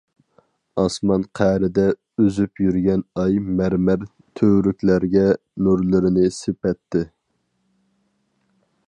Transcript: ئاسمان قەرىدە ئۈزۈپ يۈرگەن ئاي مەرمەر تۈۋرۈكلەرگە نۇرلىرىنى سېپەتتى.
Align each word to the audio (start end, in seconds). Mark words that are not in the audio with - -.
ئاسمان 0.83 1.25
قەرىدە 1.39 1.83
ئۈزۈپ 2.23 2.63
يۈرگەن 2.63 3.03
ئاي 3.25 3.37
مەرمەر 3.61 4.07
تۈۋرۈكلەرگە 4.41 5.27
نۇرلىرىنى 5.67 6.25
سېپەتتى. 6.41 7.07